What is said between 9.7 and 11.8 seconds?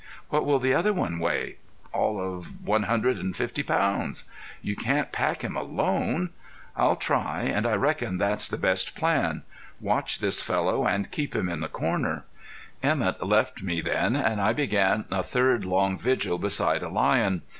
Watch this fellow and keep him in the